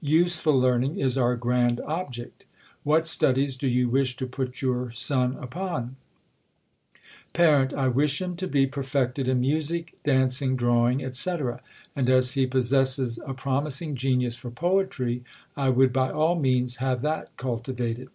[0.00, 2.46] Useful learning is our grand object.
[2.82, 5.96] What studies do you wish to put your son upon?
[7.34, 11.44] Par, I wish him to be perfected in music, dancing, drawing, Sic,
[11.94, 15.24] and as he possesses a promising genius for poetry,
[15.58, 18.08] I would by all means have that cultivated.